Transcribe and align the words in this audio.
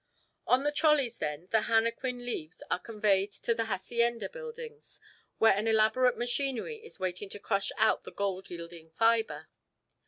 On 0.47 0.63
the 0.63 0.71
trolleys, 0.71 1.17
then, 1.19 1.47
the 1.51 1.61
henequen 1.65 2.25
leaves 2.25 2.63
are 2.71 2.79
conveyed 2.79 3.31
to 3.33 3.53
the 3.53 3.65
hacienda 3.65 4.29
buildings, 4.29 4.99
where 5.37 5.53
an 5.53 5.67
elaborate 5.67 6.17
machinery 6.17 6.77
is 6.77 6.99
waiting 6.99 7.29
to 7.29 7.37
crush 7.39 7.71
out 7.77 8.03
the 8.03 8.11
gold 8.11 8.49
yielding 8.49 8.89
fibre. 8.97 9.47